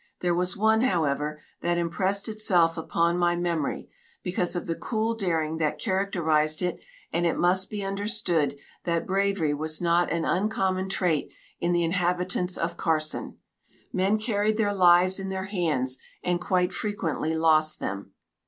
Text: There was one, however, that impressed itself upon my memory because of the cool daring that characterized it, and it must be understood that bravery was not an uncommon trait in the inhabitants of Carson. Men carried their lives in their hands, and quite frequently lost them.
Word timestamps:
There 0.21 0.33
was 0.33 0.57
one, 0.57 0.81
however, 0.81 1.39
that 1.61 1.77
impressed 1.77 2.27
itself 2.27 2.75
upon 2.75 3.19
my 3.19 3.35
memory 3.35 3.87
because 4.23 4.55
of 4.55 4.65
the 4.65 4.73
cool 4.73 5.13
daring 5.13 5.57
that 5.57 5.77
characterized 5.77 6.63
it, 6.63 6.83
and 7.13 7.27
it 7.27 7.37
must 7.37 7.69
be 7.69 7.83
understood 7.85 8.57
that 8.83 9.05
bravery 9.05 9.53
was 9.53 9.79
not 9.79 10.11
an 10.11 10.25
uncommon 10.25 10.89
trait 10.89 11.31
in 11.59 11.71
the 11.71 11.83
inhabitants 11.83 12.57
of 12.57 12.77
Carson. 12.77 13.37
Men 13.93 14.17
carried 14.17 14.57
their 14.57 14.73
lives 14.73 15.19
in 15.19 15.29
their 15.29 15.45
hands, 15.45 15.99
and 16.23 16.41
quite 16.41 16.73
frequently 16.73 17.35
lost 17.37 17.79
them. 17.79 18.13